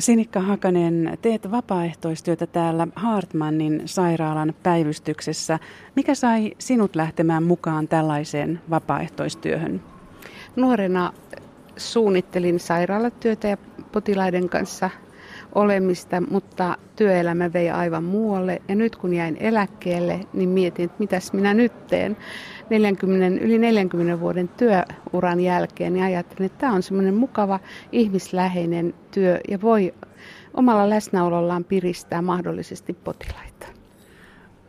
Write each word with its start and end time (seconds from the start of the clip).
Sinikka 0.00 0.40
Hakanen, 0.40 1.18
teet 1.22 1.50
vapaaehtoistyötä 1.50 2.46
täällä 2.46 2.86
Hartmannin 2.96 3.82
sairaalan 3.84 4.54
päivystyksessä. 4.62 5.58
Mikä 5.96 6.14
sai 6.14 6.52
sinut 6.58 6.96
lähtemään 6.96 7.42
mukaan 7.42 7.88
tällaiseen 7.88 8.60
vapaaehtoistyöhön? 8.70 9.82
Nuorena 10.56 11.12
suunnittelin 11.76 12.60
sairaalatyötä 12.60 13.48
ja 13.48 13.56
potilaiden 13.92 14.48
kanssa 14.48 14.90
olemista, 15.54 16.22
mutta 16.30 16.76
työelämä 16.96 17.52
vei 17.52 17.70
aivan 17.70 18.04
muualle. 18.04 18.62
Ja 18.68 18.74
nyt 18.74 18.96
kun 18.96 19.14
jäin 19.14 19.36
eläkkeelle, 19.40 20.20
niin 20.32 20.48
mietin, 20.48 20.84
että 20.84 20.96
mitäs 20.98 21.32
minä 21.32 21.54
nyt 21.54 21.86
teen. 21.86 22.16
40, 22.70 23.44
yli 23.44 23.58
40 23.58 24.20
vuoden 24.20 24.48
työuran 24.48 25.40
jälkeen 25.40 25.92
niin 25.92 26.04
ajattelin, 26.04 26.46
että 26.46 26.58
tämä 26.58 26.72
on 26.72 26.82
semmoinen 26.82 27.14
mukava 27.14 27.60
ihmisläheinen 27.92 28.94
työ 29.10 29.40
ja 29.48 29.60
voi 29.60 29.94
omalla 30.54 30.90
läsnäolollaan 30.90 31.64
piristää 31.64 32.22
mahdollisesti 32.22 32.92
potilaita. 32.92 33.66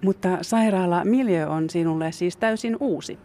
Mutta 0.03 0.37
sairaala 0.41 1.05
Miljö 1.05 1.49
on 1.49 1.69
sinulle 1.69 2.11
siis 2.11 2.37
täysin 2.37 2.77
uusi. 2.79 3.17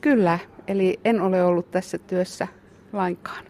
Kyllä, 0.00 0.38
eli 0.66 1.00
en 1.04 1.20
ole 1.20 1.44
ollut 1.44 1.70
tässä 1.70 1.98
työssä 1.98 2.48
lainkaan. 2.92 3.44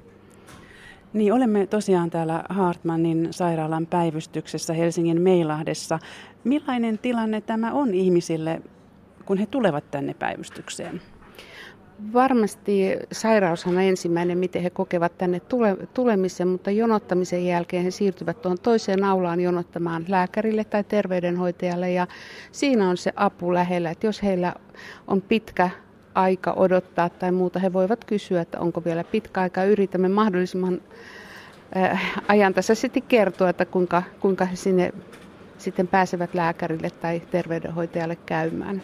Niin, 1.13 1.33
olemme 1.33 1.67
tosiaan 1.67 2.11
täällä 2.11 2.45
Hartmannin 2.49 3.29
sairaalan 3.31 3.87
päivystyksessä 3.87 4.73
Helsingin 4.73 5.21
Meilahdessa. 5.21 5.99
Millainen 6.45 6.99
tilanne 6.99 7.41
tämä 7.41 7.73
on 7.73 7.95
ihmisille, 7.95 8.63
kun 9.25 9.39
he 9.39 9.47
tulevat 9.47 9.91
tänne 9.91 10.15
päivystykseen? 10.15 11.01
Varmasti 12.13 12.97
sairaushan 13.13 13.75
on 13.75 13.83
ensimmäinen, 13.83 14.39
miten 14.39 14.63
he 14.63 14.71
kokevat 14.71 15.19
tänne 15.19 15.41
tule, 15.41 15.77
tulemisen, 15.95 16.49
mutta 16.49 16.71
jonottamisen 16.71 17.47
jälkeen 17.47 17.85
he 17.85 17.91
siirtyvät 17.91 18.43
tuohon 18.43 18.59
toiseen 18.59 19.05
aulaan 19.05 19.41
jonottamaan 19.41 20.05
lääkärille 20.09 20.65
tai 20.65 20.85
terveydenhoitajalle 20.85 21.91
ja 21.91 22.07
siinä 22.53 22.89
on 22.89 22.97
se 22.97 23.13
apu 23.17 23.55
lähellä, 23.55 23.91
että 23.91 24.07
jos 24.07 24.23
heillä 24.23 24.55
on 25.07 25.23
pitkä 25.23 25.71
aika 26.15 26.53
odottaa 26.53 27.09
tai 27.09 27.33
muuta, 27.33 27.59
he 27.59 27.73
voivat 27.73 28.05
kysyä, 28.05 28.41
että 28.41 28.61
onko 28.61 28.85
vielä 28.85 29.05
pitkä 29.05 29.41
aika. 29.41 29.65
Yritämme 29.65 30.09
mahdollisimman 30.09 30.81
äh, 31.77 32.13
ajantasaisesti 32.29 33.01
kertoa, 33.01 33.49
että 33.49 33.65
kuinka, 33.65 34.03
kuinka 34.21 34.45
he 34.45 34.57
sinne 34.57 34.93
sitten 35.59 35.89
pääsevät 35.89 36.35
lääkärille 36.35 36.91
tai 36.91 37.23
terveydenhoitajalle 37.31 38.17
käymään. 38.27 38.83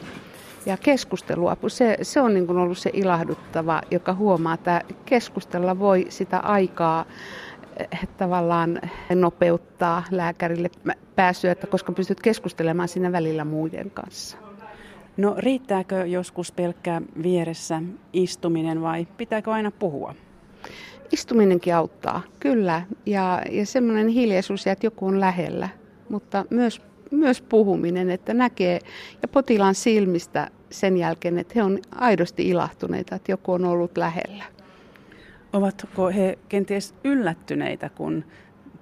Ja 0.67 0.77
keskusteluapu, 0.77 1.69
se, 1.69 1.99
se 2.03 2.21
on 2.21 2.35
niin 2.35 2.47
kuin 2.47 2.59
ollut 2.59 2.79
se 2.79 2.91
ilahduttava, 2.93 3.83
joka 3.91 4.15
huomaa, 4.15 4.55
että 4.55 4.81
keskustella 5.05 5.79
voi 5.79 6.07
sitä 6.09 6.39
aikaa 6.39 7.05
eh, 7.77 8.09
tavallaan 8.19 8.81
nopeuttaa 9.15 10.05
lääkärille 10.11 10.71
pääsyä, 11.17 11.53
että 11.53 11.67
koska 11.67 11.93
pystyt 11.93 12.21
keskustelemaan 12.21 12.89
siinä 12.89 13.13
välillä 13.13 13.45
muiden 13.45 13.91
kanssa. 13.91 14.37
No 15.17 15.35
riittääkö 15.39 16.07
joskus 16.07 16.53
pelkkä 16.53 17.03
vieressä 17.23 17.83
istuminen 18.13 18.83
vai 18.83 19.07
pitääkö 19.17 19.53
aina 19.53 19.71
puhua? 19.71 20.15
Istuminenkin 21.13 21.75
auttaa, 21.75 22.23
kyllä. 22.41 22.83
Ja, 23.07 23.43
ja 23.51 23.67
semmoinen 23.67 24.09
hiljaisuus, 24.09 24.67
että 24.67 24.87
joku 24.87 25.07
on 25.07 25.21
lähellä, 25.21 25.69
mutta 26.09 26.45
myös, 26.51 26.83
myös 27.13 27.43
puhuminen, 27.43 28.11
että 28.11 28.35
näkee 28.35 28.79
ja 29.23 29.29
potilaan 29.29 29.75
silmistä 29.75 30.51
sen 30.71 30.97
jälkeen, 30.97 31.39
että 31.39 31.53
he 31.57 31.63
on 31.63 31.79
aidosti 31.95 32.49
ilahtuneita, 32.49 33.15
että 33.15 33.33
joku 33.33 33.53
on 33.53 33.65
ollut 33.65 33.99
lähellä. 33.99 34.45
Ovatko 35.53 36.09
he 36.09 36.39
kenties 36.49 36.95
yllättyneitä, 37.05 37.89
kun 37.89 38.25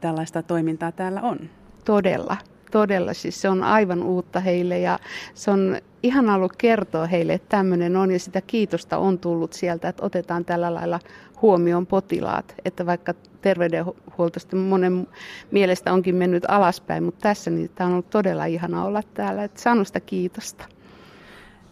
tällaista 0.01 0.43
toimintaa 0.43 0.93
täällä 0.93 1.23
on? 1.23 1.39
Todella, 1.85 2.37
todella. 2.71 3.15
Siis 3.15 3.41
se 3.41 3.49
on 3.49 3.63
aivan 3.63 4.03
uutta 4.03 4.41
heille 4.41 4.79
ja 4.79 4.99
se 5.35 5.51
on 5.51 5.77
ihan 6.03 6.31
ollut 6.31 6.57
kertoa 6.57 7.07
heille, 7.07 7.33
että 7.33 7.57
tämmöinen 7.57 7.97
on 7.97 8.11
ja 8.11 8.19
sitä 8.19 8.41
kiitosta 8.41 8.99
on 8.99 9.19
tullut 9.19 9.53
sieltä, 9.53 9.89
että 9.89 10.05
otetaan 10.05 10.45
tällä 10.45 10.75
lailla 10.75 11.01
huomioon 11.43 11.87
potilaat. 11.87 12.55
Että 12.65 12.87
vaikka 12.87 13.15
terveydenhuolto 13.43 14.57
monen 14.57 15.09
mielestä 15.51 15.93
onkin 15.93 16.15
mennyt 16.15 16.45
alaspäin, 16.49 17.03
mutta 17.05 17.21
tässä 17.21 17.51
niin 17.51 17.71
tämä 17.75 17.87
on 17.87 17.93
ollut 17.93 18.11
todella 18.11 18.45
ihana 18.45 18.85
olla 18.85 19.03
täällä, 19.15 19.45
että 19.45 19.61
saanut 19.61 19.87
sitä 19.87 20.01
kiitosta. 20.01 20.65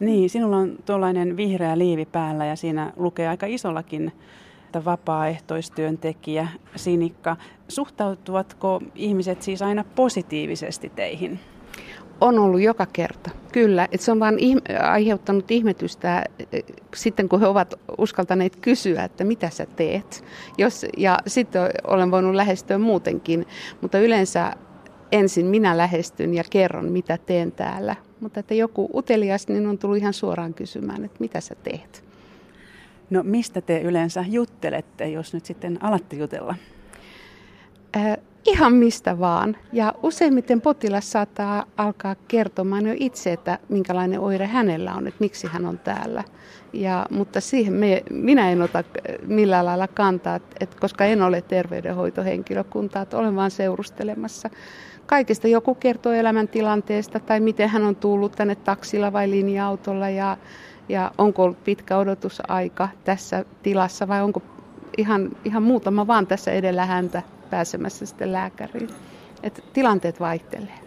Niin, 0.00 0.30
sinulla 0.30 0.56
on 0.56 0.76
tuollainen 0.86 1.36
vihreä 1.36 1.78
liivi 1.78 2.04
päällä 2.04 2.46
ja 2.46 2.56
siinä 2.56 2.92
lukee 2.96 3.28
aika 3.28 3.46
isollakin 3.46 4.12
että 4.68 4.84
vapaaehtoistyöntekijä 4.84 6.48
Sinikka. 6.76 7.36
Suhtautuvatko 7.68 8.80
ihmiset 8.94 9.42
siis 9.42 9.62
aina 9.62 9.84
positiivisesti 9.84 10.92
teihin? 10.96 11.40
On 12.20 12.38
ollut 12.38 12.60
joka 12.60 12.86
kerta, 12.92 13.30
kyllä. 13.52 13.88
Et 13.92 14.00
se 14.00 14.12
on 14.12 14.20
vain 14.20 14.36
ihm- 14.38 14.82
aiheuttanut 14.82 15.50
ihmetystä 15.50 16.24
eh, 16.52 16.64
sitten, 16.94 17.28
kun 17.28 17.40
he 17.40 17.46
ovat 17.46 17.74
uskaltaneet 17.98 18.56
kysyä, 18.56 19.04
että 19.04 19.24
mitä 19.24 19.50
sä 19.50 19.66
teet. 19.66 20.24
Jos, 20.58 20.86
ja 20.96 21.18
sitten 21.26 21.62
olen 21.86 22.10
voinut 22.10 22.34
lähestyä 22.34 22.78
muutenkin, 22.78 23.46
mutta 23.80 23.98
yleensä 23.98 24.52
ensin 25.12 25.46
minä 25.46 25.76
lähestyn 25.76 26.34
ja 26.34 26.44
kerron, 26.50 26.92
mitä 26.92 27.18
teen 27.26 27.52
täällä. 27.52 27.96
Mutta 28.20 28.40
että 28.40 28.54
joku 28.54 28.90
utelias 28.94 29.48
niin 29.48 29.66
on 29.66 29.78
tullut 29.78 29.98
ihan 29.98 30.12
suoraan 30.12 30.54
kysymään, 30.54 31.04
että 31.04 31.16
mitä 31.20 31.40
sä 31.40 31.54
teet. 31.54 32.04
No 33.10 33.22
mistä 33.22 33.60
te 33.60 33.80
yleensä 33.80 34.24
juttelette, 34.28 35.08
jos 35.08 35.34
nyt 35.34 35.46
sitten 35.46 35.84
alatte 35.84 36.16
jutella? 36.16 36.54
Äh, 37.96 38.16
ihan 38.46 38.72
mistä 38.72 39.18
vaan. 39.18 39.56
Ja 39.72 39.94
useimmiten 40.02 40.60
potilas 40.60 41.12
saattaa 41.12 41.64
alkaa 41.76 42.16
kertomaan 42.28 42.86
jo 42.86 42.94
itse, 42.96 43.32
että 43.32 43.58
minkälainen 43.68 44.20
oire 44.20 44.46
hänellä 44.46 44.94
on, 44.94 45.06
että 45.06 45.20
miksi 45.20 45.46
hän 45.46 45.66
on 45.66 45.78
täällä. 45.78 46.24
Ja, 46.72 47.06
mutta 47.10 47.40
siihen 47.40 47.72
me, 47.72 48.02
minä 48.10 48.50
en 48.50 48.62
ota 48.62 48.84
millään 49.26 49.66
lailla 49.66 49.88
kantaa, 49.88 50.36
että, 50.60 50.76
koska 50.80 51.04
en 51.04 51.22
ole 51.22 51.42
terveydenhoitohenkilökuntaa, 51.42 53.02
että 53.02 53.18
olen 53.18 53.36
vain 53.36 53.50
seurustelemassa. 53.50 54.50
Kaikesta 55.06 55.48
joku 55.48 55.74
kertoo 55.74 56.12
elämäntilanteesta 56.12 57.20
tai 57.20 57.40
miten 57.40 57.68
hän 57.68 57.82
on 57.82 57.96
tullut 57.96 58.32
tänne 58.32 58.54
taksilla 58.54 59.12
vai 59.12 59.30
linja-autolla 59.30 60.08
ja, 60.08 60.36
ja 60.88 61.10
onko 61.18 61.42
ollut 61.42 61.64
pitkä 61.64 61.98
odotusaika 61.98 62.88
tässä 63.04 63.44
tilassa 63.62 64.08
vai 64.08 64.22
onko 64.22 64.42
ihan, 64.98 65.30
ihan 65.44 65.62
muutama 65.62 66.06
vaan 66.06 66.26
tässä 66.26 66.52
edellä 66.52 66.86
häntä 66.86 67.22
pääsemässä 67.50 68.06
sitten 68.06 68.32
lääkäriin. 68.32 68.90
Et 69.42 69.64
tilanteet 69.72 70.20
vaihtelee. 70.20 70.78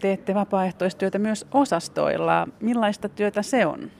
Teette 0.00 0.34
vapaaehtoistyötä 0.34 1.18
myös 1.18 1.46
osastoilla. 1.52 2.48
Millaista 2.60 3.08
työtä 3.08 3.42
se 3.42 3.66
on? 3.66 3.90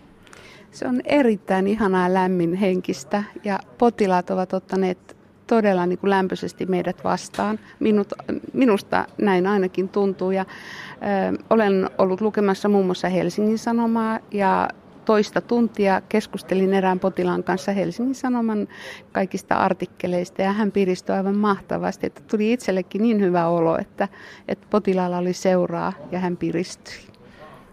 Se 0.70 0.88
on 0.88 1.00
erittäin 1.04 1.66
ihanaa 1.66 2.14
lämmin 2.14 2.54
henkistä 2.54 3.25
ja 3.44 3.58
potilaat 3.78 4.30
ovat 4.30 4.52
ottaneet 4.52 5.16
todella 5.47 5.86
niin 5.86 5.98
kuin 5.98 6.10
lämpöisesti 6.10 6.66
meidät 6.66 7.04
vastaan. 7.04 7.58
Minut, 7.81 8.12
minusta 8.52 9.06
näin 9.19 9.46
ainakin 9.46 9.88
tuntuu. 9.88 10.31
Ja, 10.31 10.44
ö, 10.44 11.42
olen 11.50 11.91
ollut 11.98 12.20
lukemassa 12.20 12.69
muun 12.69 12.86
muassa 12.86 13.08
Helsingin 13.08 13.58
Sanomaa 13.58 14.19
ja 14.31 14.69
toista 15.04 15.41
tuntia 15.41 16.03
keskustelin 16.09 16.75
erään 16.75 17.00
potilaan 17.00 17.44
kanssa 17.44 17.72
Helsingin 17.72 18.15
Sanoman 18.15 18.69
kaikista 19.12 19.54
artikkeleista 19.54 20.42
ja 20.42 20.53
hän 20.53 20.72
piristyi 20.72 21.16
aivan 21.16 21.37
mahtavasti, 21.37 22.06
että 22.06 22.22
tuli 22.31 22.53
itsellekin 22.53 23.03
niin 23.03 23.20
hyvä 23.20 23.47
olo, 23.47 23.78
että, 23.78 24.09
että 24.48 24.66
potilaalla 24.70 25.19
oli 25.19 25.32
seuraa 25.32 25.93
ja 26.10 26.19
hän 26.19 26.37
piristyi. 26.37 26.94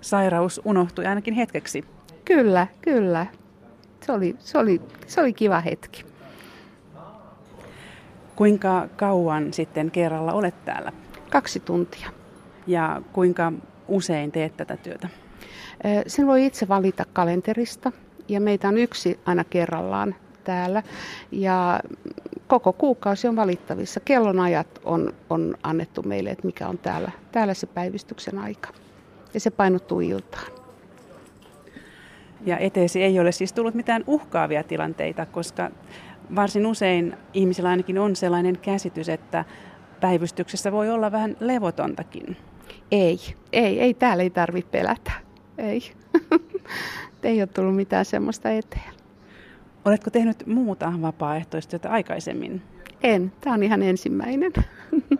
Sairaus 0.01 0.61
unohtui 0.65 1.05
ainakin 1.05 1.33
hetkeksi. 1.33 1.83
Kyllä, 2.25 2.67
kyllä. 2.81 3.25
Se 4.05 4.11
oli, 4.11 4.35
se 4.39 4.57
oli, 4.57 4.81
se 5.07 5.21
oli 5.21 5.33
kiva 5.33 5.59
hetki. 5.59 6.05
Kuinka 8.35 8.87
kauan 8.95 9.53
sitten 9.53 9.91
kerralla 9.91 10.33
olet 10.33 10.65
täällä? 10.65 10.91
Kaksi 11.29 11.59
tuntia. 11.59 12.09
Ja 12.67 13.01
kuinka 13.13 13.53
usein 13.87 14.31
teet 14.31 14.57
tätä 14.57 14.77
työtä? 14.77 15.07
Sen 16.07 16.27
voi 16.27 16.45
itse 16.45 16.67
valita 16.67 17.05
kalenterista 17.13 17.91
ja 18.27 18.41
meitä 18.41 18.67
on 18.67 18.77
yksi 18.77 19.19
aina 19.25 19.43
kerrallaan 19.43 20.15
täällä. 20.43 20.83
Ja 21.31 21.79
koko 22.47 22.73
kuukausi 22.73 23.27
on 23.27 23.35
valittavissa. 23.35 23.99
Kellonajat 23.99 24.81
on, 24.83 25.13
on 25.29 25.57
annettu 25.63 26.03
meille, 26.03 26.29
että 26.29 26.45
mikä 26.45 26.67
on 26.67 26.77
täällä, 26.77 27.11
täällä 27.31 27.53
se 27.53 27.67
päivystyksen 27.67 28.39
aika. 28.39 28.69
Ja 29.33 29.39
se 29.39 29.51
painottuu 29.51 29.99
iltaan. 29.99 30.51
Ja 32.45 32.57
eteesi 32.57 33.03
ei 33.03 33.19
ole 33.19 33.31
siis 33.31 33.53
tullut 33.53 33.73
mitään 33.73 34.03
uhkaavia 34.07 34.63
tilanteita, 34.63 35.25
koska 35.25 35.71
varsin 36.35 36.65
usein 36.65 37.17
ihmisillä 37.33 37.69
ainakin 37.69 37.99
on 37.99 38.15
sellainen 38.15 38.57
käsitys, 38.57 39.09
että 39.09 39.45
päivystyksessä 40.01 40.71
voi 40.71 40.89
olla 40.89 41.11
vähän 41.11 41.37
levotontakin. 41.39 42.37
Ei, 42.91 43.19
ei, 43.53 43.79
ei 43.79 43.93
täällä 43.93 44.23
ei 44.23 44.29
tarvitse 44.29 44.71
pelätä. 44.71 45.11
Ei. 45.61 45.91
ei 47.23 47.41
ole 47.41 47.47
tullut 47.47 47.75
mitään 47.75 48.05
semmoista 48.05 48.49
eteen. 48.49 48.93
Oletko 49.85 50.09
tehnyt 50.09 50.47
muuta 50.47 50.93
vapaaehtoistyötä 51.01 51.89
aikaisemmin? 51.89 52.61
En, 53.03 53.31
tämä 53.41 53.53
on 53.53 53.63
ihan 53.63 53.83
ensimmäinen. 53.83 54.51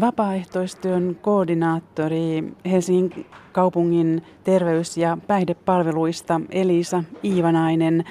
Vapaaehtoistyön 0.00 1.18
koordinaattori 1.22 2.44
Helsingin 2.70 3.26
kaupungin 3.52 4.22
terveys- 4.44 4.96
ja 4.96 5.18
päihdepalveluista 5.26 6.40
Elisa 6.50 7.04
Iivanainen. 7.24 8.04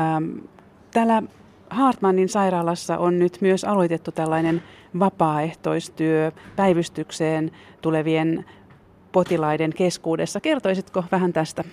Ähm, 0.00 0.38
täällä 0.90 1.22
Hartmannin 1.70 2.28
sairaalassa 2.28 2.98
on 2.98 3.18
nyt 3.18 3.38
myös 3.40 3.64
aloitettu 3.64 4.12
tällainen 4.12 4.62
vapaaehtoistyö 4.98 6.32
päivystykseen 6.56 7.50
tulevien 7.80 8.44
potilaiden 9.12 9.72
keskuudessa. 9.72 10.40
Kertoisitko 10.40 11.04
vähän 11.12 11.32
tästä? 11.32 11.64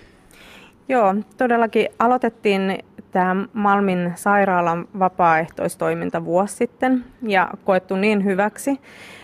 Joo, 0.89 1.15
todellakin 1.38 1.88
aloitettiin 2.00 2.80
tämä 3.12 3.45
Malmin 3.53 4.12
sairaalan 4.15 4.88
vapaaehtoistoiminta 5.00 6.25
vuosi 6.25 6.56
sitten 6.56 7.06
ja 7.21 7.50
koettu 7.65 7.95
niin 7.95 8.25
hyväksi 8.25 8.81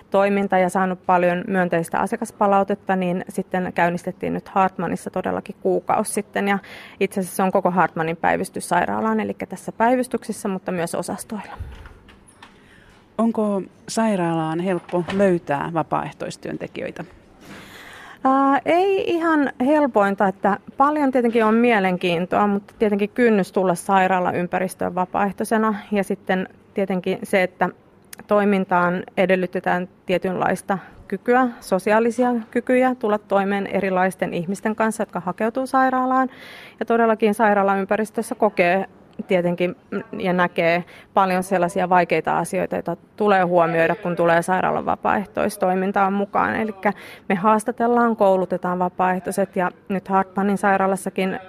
toiminta 0.09 0.57
ja 0.57 0.69
saanut 0.69 1.05
paljon 1.05 1.43
myönteistä 1.47 1.99
asiakaspalautetta, 1.99 2.95
niin 2.95 3.25
sitten 3.29 3.71
käynnistettiin 3.75 4.33
nyt 4.33 4.49
Hartmanissa 4.49 5.09
todellakin 5.09 5.55
kuukausi 5.61 6.13
sitten. 6.13 6.47
Ja 6.47 6.59
itse 6.99 7.19
asiassa 7.19 7.35
se 7.35 7.43
on 7.43 7.51
koko 7.51 7.71
Hartmanin 7.71 8.17
päivystys 8.17 8.69
sairaalaan, 8.69 9.19
eli 9.19 9.35
tässä 9.49 9.71
päivystyksissä, 9.71 10.49
mutta 10.49 10.71
myös 10.71 10.95
osastoilla. 10.95 11.57
Onko 13.17 13.61
sairaalaan 13.87 14.59
helppo 14.59 15.03
löytää 15.13 15.71
vapaaehtoistyöntekijöitä? 15.73 17.03
Ää, 18.27 18.61
ei 18.65 19.03
ihan 19.11 19.51
helpointa, 19.65 20.27
että 20.27 20.57
paljon 20.77 21.11
tietenkin 21.11 21.45
on 21.45 21.53
mielenkiintoa, 21.53 22.47
mutta 22.47 22.73
tietenkin 22.79 23.09
kynnys 23.09 23.51
tulla 23.51 23.75
sairaalaympäristöön 23.75 24.95
vapaaehtoisena 24.95 25.75
ja 25.91 26.03
sitten 26.03 26.49
tietenkin 26.73 27.19
se, 27.23 27.43
että 27.43 27.69
toimintaan 28.27 29.03
edellytetään 29.17 29.89
tietynlaista 30.05 30.77
kykyä, 31.07 31.47
sosiaalisia 31.59 32.33
kykyjä 32.51 32.95
tulla 32.95 33.17
toimeen 33.17 33.67
erilaisten 33.67 34.33
ihmisten 34.33 34.75
kanssa, 34.75 35.01
jotka 35.01 35.19
hakeutuu 35.19 35.67
sairaalaan. 35.67 36.29
Ja 36.79 36.85
todellakin 36.85 37.33
sairaalaympäristössä 37.33 38.35
kokee 38.35 38.85
tietenkin 39.27 39.75
ja 40.19 40.33
näkee 40.33 40.83
paljon 41.13 41.43
sellaisia 41.43 41.89
vaikeita 41.89 42.37
asioita, 42.37 42.75
joita 42.75 42.97
tulee 43.15 43.43
huomioida, 43.43 43.95
kun 43.95 44.15
tulee 44.15 44.41
sairaalan 44.41 44.85
vapaaehtoistoimintaan 44.85 46.13
mukaan. 46.13 46.55
Eli 46.55 46.75
me 47.29 47.35
haastatellaan, 47.35 48.15
koulutetaan 48.15 48.79
vapaaehtoiset 48.79 49.55
ja 49.55 49.71
nyt 49.89 50.07
Hartmanin 50.07 50.57
sairaalassakin 50.57 51.39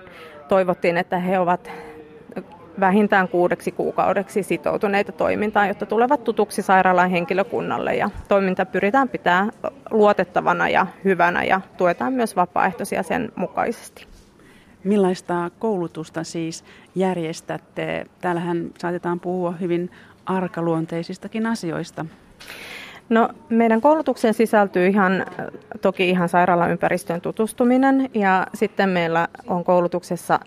toivottiin, 0.49 0.97
että 0.97 1.19
he 1.19 1.39
ovat 1.39 1.71
vähintään 2.81 3.29
kuudeksi 3.29 3.73
kuukaudeksi 3.73 4.43
sitoutuneita 4.43 5.13
toimintaan, 5.13 5.69
jotta 5.69 5.87
tulevat 5.87 6.25
tutuksi 6.25 6.63
sairaalan 6.63 7.11
henkilökunnalle 7.11 7.95
ja 7.95 8.11
toiminta 8.29 8.67
pyritään 8.67 9.09
pitää 9.09 9.49
luotettavana 9.91 10.69
ja 10.69 10.87
hyvänä 11.05 11.45
ja 11.45 11.61
tuetaan 11.77 12.13
myös 12.13 12.37
vapaaehtoisia 12.37 13.03
sen 13.03 13.33
mukaisesti. 13.37 14.16
Millaista 14.87 15.51
koulutusta 15.59 16.25
siis 16.25 16.65
järjestätte? 16.95 18.07
Täällähän 18.21 18.71
saatetaan 18.79 19.21
puhua 19.21 19.53
hyvin 19.53 19.91
arkaluonteisistakin 20.27 21.47
asioista. 21.47 22.07
No, 23.09 23.29
meidän 23.49 23.81
koulutukseen 23.81 24.35
sisältyy 24.35 24.87
ihan, 24.87 25.27
toki 25.81 26.11
ihan 26.11 26.29
sairaalaympäristöön 26.29 27.21
tutustuminen 27.21 28.11
ja 28.15 28.47
sitten 28.55 28.89
meillä 28.89 29.29
on 29.47 29.65
koulutuksessa 29.65 30.41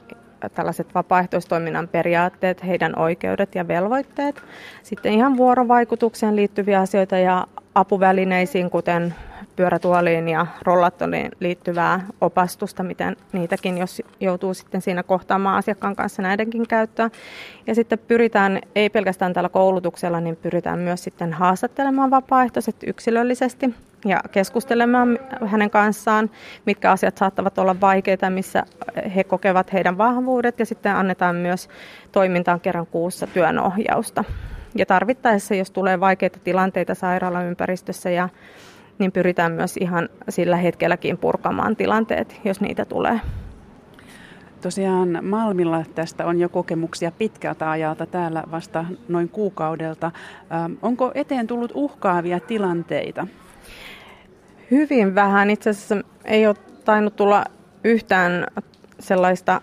tällaiset 0.55 0.95
vapaaehtoistoiminnan 0.95 1.87
periaatteet, 1.87 2.65
heidän 2.65 2.99
oikeudet 2.99 3.55
ja 3.55 3.67
velvoitteet. 3.67 4.43
Sitten 4.83 5.13
ihan 5.13 5.37
vuorovaikutukseen 5.37 6.35
liittyviä 6.35 6.79
asioita 6.79 7.17
ja 7.17 7.47
apuvälineisiin, 7.75 8.69
kuten 8.69 9.15
pyörätuoliin 9.59 10.29
ja 10.29 10.47
rollattoliin 10.63 11.31
liittyvää 11.39 12.05
opastusta, 12.21 12.83
miten 12.83 13.15
niitäkin, 13.33 13.77
jos 13.77 14.01
joutuu 14.19 14.53
sitten 14.53 14.81
siinä 14.81 15.03
kohtaamaan 15.03 15.57
asiakkaan 15.57 15.95
kanssa 15.95 16.21
näidenkin 16.21 16.67
käyttöä. 16.67 17.09
Ja 17.67 17.75
sitten 17.75 17.99
pyritään, 17.99 18.61
ei 18.75 18.89
pelkästään 18.89 19.33
tällä 19.33 19.49
koulutuksella, 19.49 20.19
niin 20.19 20.35
pyritään 20.35 20.79
myös 20.79 21.03
sitten 21.03 21.33
haastattelemaan 21.33 22.11
vapaaehtoiset 22.11 22.75
yksilöllisesti 22.87 23.73
ja 24.05 24.19
keskustelemaan 24.31 25.19
hänen 25.45 25.69
kanssaan, 25.69 26.29
mitkä 26.65 26.91
asiat 26.91 27.17
saattavat 27.17 27.57
olla 27.57 27.81
vaikeita, 27.81 28.29
missä 28.29 28.63
he 29.15 29.23
kokevat 29.23 29.73
heidän 29.73 29.97
vahvuudet 29.97 30.59
ja 30.59 30.65
sitten 30.65 30.95
annetaan 30.95 31.35
myös 31.35 31.69
toimintaan 32.11 32.59
kerran 32.59 32.87
kuussa 32.87 33.27
työnohjausta. 33.27 34.23
Ja 34.75 34.85
tarvittaessa, 34.85 35.55
jos 35.55 35.71
tulee 35.71 35.99
vaikeita 35.99 36.39
tilanteita 36.43 36.95
sairaalaympäristössä 36.95 38.09
ja 38.09 38.29
niin 38.99 39.11
pyritään 39.11 39.51
myös 39.51 39.77
ihan 39.77 40.09
sillä 40.29 40.55
hetkelläkin 40.55 41.17
purkamaan 41.17 41.75
tilanteet, 41.75 42.41
jos 42.45 42.61
niitä 42.61 42.85
tulee. 42.85 43.19
Tosiaan 44.61 45.19
Malmilla 45.21 45.83
tästä 45.95 46.25
on 46.25 46.39
jo 46.39 46.49
kokemuksia 46.49 47.11
pitkältä 47.11 47.71
ajalta 47.71 48.05
täällä 48.05 48.43
vasta 48.51 48.85
noin 49.07 49.29
kuukaudelta. 49.29 50.11
Ähm, 50.51 50.73
onko 50.81 51.11
eteen 51.15 51.47
tullut 51.47 51.71
uhkaavia 51.75 52.39
tilanteita? 52.39 53.27
Hyvin 54.71 55.15
vähän. 55.15 55.49
Itse 55.49 55.69
asiassa 55.69 55.97
ei 56.25 56.47
ole 56.47 56.55
tainnut 56.85 57.15
tulla 57.15 57.45
yhtään 57.83 58.47
sellaista 58.99 59.61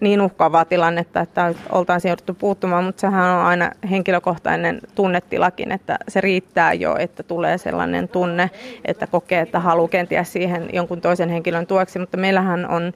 niin 0.00 0.20
uhkaavaa 0.20 0.64
tilannetta, 0.64 1.20
että 1.20 1.54
oltaisiin 1.72 2.10
jouduttu 2.10 2.34
puuttumaan, 2.34 2.84
mutta 2.84 3.00
sehän 3.00 3.38
on 3.38 3.44
aina 3.46 3.70
henkilökohtainen 3.90 4.80
tunnetilakin, 4.94 5.72
että 5.72 5.98
se 6.08 6.20
riittää 6.20 6.72
jo, 6.72 6.96
että 6.98 7.22
tulee 7.22 7.58
sellainen 7.58 8.08
tunne, 8.08 8.50
että 8.84 9.06
kokee, 9.06 9.40
että 9.40 9.60
haluaa 9.60 9.88
kenties 9.88 10.32
siihen 10.32 10.68
jonkun 10.72 11.00
toisen 11.00 11.28
henkilön 11.28 11.66
tueksi, 11.66 11.98
mutta 11.98 12.16
meillähän 12.16 12.68
on 12.70 12.92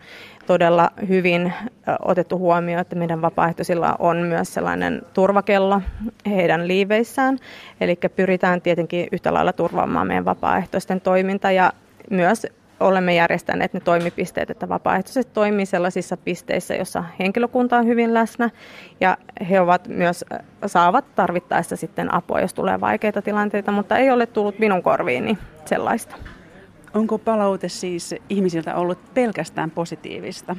todella 0.47 0.91
hyvin 1.08 1.52
otettu 2.05 2.38
huomioon, 2.38 2.81
että 2.81 2.97
meidän 2.97 3.23
vapaaehtoisilla 3.23 3.97
on 3.99 4.17
myös 4.17 4.55
sellainen 4.55 5.02
turvakello 5.14 5.82
heidän 6.26 6.69
liiveissään, 6.69 7.38
eli 7.81 7.99
pyritään 8.17 8.61
tietenkin 8.61 9.08
yhtä 9.12 9.35
lailla 9.35 9.52
turvaamaan 9.52 10.06
meidän 10.06 10.25
vapaaehtoisten 10.25 11.00
toiminta 11.00 11.50
ja 11.50 11.73
myös 12.11 12.47
olemme 12.80 13.14
järjestäneet 13.14 13.72
ne 13.72 13.80
toimipisteet, 13.80 14.50
että 14.50 14.68
vapaaehtoiset 14.68 15.32
toimii 15.32 15.66
sellaisissa 15.66 16.16
pisteissä, 16.16 16.74
jossa 16.74 17.04
henkilökunta 17.18 17.78
on 17.78 17.86
hyvin 17.86 18.14
läsnä 18.14 18.50
ja 19.00 19.16
he 19.50 19.60
ovat 19.60 19.88
myös, 19.88 20.24
saavat 20.66 21.04
tarvittaessa 21.14 21.76
sitten 21.76 22.14
apua, 22.14 22.40
jos 22.40 22.54
tulee 22.54 22.80
vaikeita 22.80 23.22
tilanteita, 23.22 23.72
mutta 23.72 23.99
ei 23.99 24.10
ole 24.10 24.26
tullut 24.26 24.58
minun 24.58 24.82
korviini 24.82 25.38
sellaista. 25.64 26.16
Onko 26.94 27.18
palaute 27.18 27.68
siis 27.68 28.14
ihmisiltä 28.28 28.75
ollut 28.75 28.99
pelkästään 29.14 29.70
positiivista? 29.70 30.56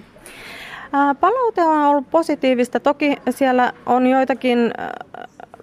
Palaute 1.20 1.64
on 1.64 1.82
ollut 1.82 2.10
positiivista. 2.12 2.80
Toki 2.80 3.18
siellä 3.30 3.74
on 3.86 4.08
joitakin 4.08 4.74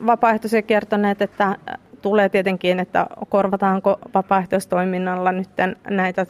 vapaaehtoisia 0.07 0.63
kertoneet, 0.63 1.23
että 1.23 1.57
tulee 2.03 2.29
tietenkin, 2.29 2.81
että 2.81 3.07
korvataanko 3.29 3.99
vapaaehtoistoiminnalla 4.15 5.33
nyt 5.33 5.49
näitä 5.91 6.27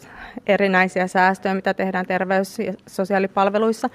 erinäisiä 0.46 1.06
säästöjä, 1.06 1.54
mitä 1.54 1.74
tehdään 1.74 2.06
terveys- 2.06 2.58
ja 2.58 2.74
sosiaalipalveluissa, 2.86 3.90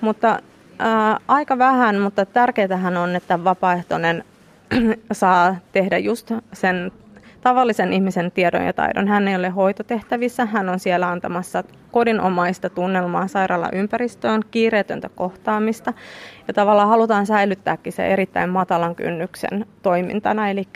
mutta 0.00 0.38
ää, 0.78 1.18
aika 1.28 1.58
vähän, 1.58 2.00
mutta 2.00 2.26
tärkeätähän 2.26 2.96
on, 2.96 3.16
että 3.16 3.44
vapaaehtoinen 3.44 4.24
saa 5.12 5.56
tehdä 5.72 5.98
just 5.98 6.32
sen 6.52 6.92
tavallisen 7.42 7.92
ihmisen 7.92 8.32
tiedon 8.32 8.66
ja 8.66 8.72
taidon. 8.72 9.08
Hän 9.08 9.28
ei 9.28 9.36
ole 9.36 9.48
hoitotehtävissä, 9.48 10.46
hän 10.46 10.68
on 10.68 10.78
siellä 10.78 11.08
antamassa 11.08 11.64
kodinomaista 11.90 12.70
tunnelmaa 12.70 13.28
sairaalaympäristöön, 13.28 14.42
kiireetöntä 14.50 15.10
kohtaamista. 15.14 15.92
Ja 16.48 16.54
tavallaan 16.54 16.88
halutaan 16.88 17.26
säilyttääkin 17.26 17.92
se 17.92 18.06
erittäin 18.06 18.50
matalan 18.50 18.94
kynnyksen 18.94 19.66
toimintana, 19.82 20.50
eli 20.50 20.68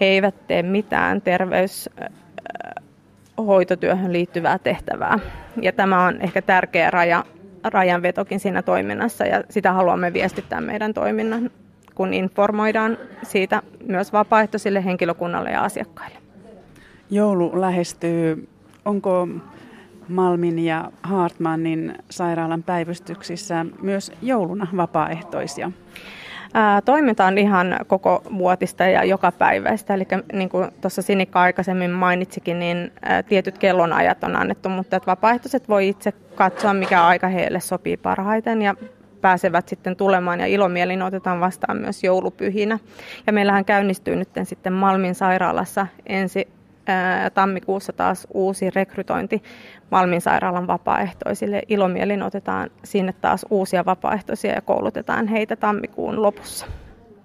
he 0.00 0.06
eivät 0.06 0.46
tee 0.46 0.62
mitään 0.62 1.22
terveyshoitotyöhön 1.22 4.12
liittyvää 4.12 4.58
tehtävää. 4.58 5.18
Ja 5.62 5.72
tämä 5.72 6.04
on 6.04 6.20
ehkä 6.20 6.42
tärkeä 6.42 6.90
raja, 6.90 7.24
rajanvetokin 7.64 8.40
siinä 8.40 8.62
toiminnassa 8.62 9.26
ja 9.26 9.44
sitä 9.50 9.72
haluamme 9.72 10.12
viestittää 10.12 10.60
meidän 10.60 10.94
toiminnan 10.94 11.50
kun 11.98 12.14
informoidaan 12.14 12.98
siitä 13.22 13.62
myös 13.86 14.12
vapaaehtoisille 14.12 14.84
henkilökunnalle 14.84 15.50
ja 15.50 15.64
asiakkaille. 15.64 16.18
Joulu 17.10 17.60
lähestyy. 17.60 18.48
Onko 18.84 19.28
Malmin 20.08 20.58
ja 20.58 20.92
Hartmannin 21.02 21.94
sairaalan 22.10 22.62
päivystyksissä 22.62 23.66
myös 23.82 24.12
jouluna 24.22 24.66
vapaaehtoisia? 24.76 25.70
toiminta 26.84 27.26
on 27.26 27.38
ihan 27.38 27.76
koko 27.86 28.22
vuotista 28.38 28.84
ja 28.84 29.04
joka 29.04 29.32
päiväistä. 29.32 29.94
Eli 29.94 30.06
niin 30.32 30.48
kuin 30.48 30.68
tuossa 30.80 31.02
Sinikka 31.02 31.40
aikaisemmin 31.40 31.90
mainitsikin, 31.90 32.58
niin 32.58 32.92
tietyt 33.28 33.58
kellonajat 33.58 34.24
on 34.24 34.36
annettu, 34.36 34.68
mutta 34.68 34.96
että 34.96 35.10
vapaaehtoiset 35.10 35.68
voi 35.68 35.88
itse 35.88 36.12
katsoa, 36.12 36.74
mikä 36.74 37.06
aika 37.06 37.28
heille 37.28 37.60
sopii 37.60 37.96
parhaiten. 37.96 38.62
Ja 38.62 38.74
pääsevät 39.20 39.68
sitten 39.68 39.96
tulemaan 39.96 40.40
ja 40.40 40.46
ilomielin 40.46 41.02
otetaan 41.02 41.40
vastaan 41.40 41.78
myös 41.78 42.04
joulupyhinä. 42.04 42.78
Ja 43.26 43.32
meillähän 43.32 43.64
käynnistyy 43.64 44.16
nyt 44.16 44.28
sitten 44.42 44.72
Malmin 44.72 45.14
sairaalassa 45.14 45.86
ensi 46.06 46.48
tammikuussa 47.34 47.92
taas 47.92 48.26
uusi 48.34 48.70
rekrytointi 48.70 49.42
Malmin 49.90 50.20
sairaalan 50.20 50.66
vapaaehtoisille. 50.66 51.62
Ilomielin 51.68 52.22
otetaan 52.22 52.70
sinne 52.84 53.14
taas 53.20 53.46
uusia 53.50 53.84
vapaaehtoisia 53.84 54.52
ja 54.52 54.60
koulutetaan 54.60 55.26
heitä 55.28 55.56
tammikuun 55.56 56.22
lopussa. 56.22 56.66